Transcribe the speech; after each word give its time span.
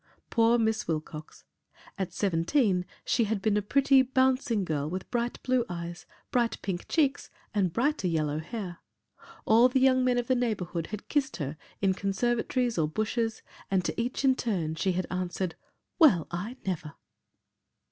Poor 0.31 0.57
Miss 0.57 0.87
Wilcox! 0.87 1.43
At 1.95 2.11
seventeen 2.11 2.87
she 3.05 3.25
had 3.25 3.39
been 3.39 3.55
a 3.55 3.61
pretty, 3.61 4.01
bouncing 4.01 4.65
girl 4.65 4.89
with 4.89 5.11
bright 5.11 5.37
blue 5.43 5.63
eyes, 5.69 6.07
bright 6.31 6.59
pink 6.63 6.87
cheeks 6.87 7.29
and 7.53 7.71
brighter 7.71 8.07
yellow 8.07 8.39
hair. 8.39 8.79
All 9.45 9.69
the 9.69 9.79
young 9.79 10.03
men 10.03 10.17
of 10.17 10.25
the 10.25 10.33
neighbourhood 10.33 10.87
had 10.87 11.07
kissed 11.07 11.37
her 11.37 11.55
in 11.83 11.93
conservatories 11.93 12.79
or 12.79 12.87
bushes 12.87 13.43
and 13.69 13.85
to 13.85 14.01
each 14.01 14.25
in 14.25 14.33
turn, 14.33 14.73
she 14.73 14.93
had 14.93 15.05
answered, 15.11 15.53
"Well, 15.99 16.25
I 16.31 16.57
never!" 16.65 16.93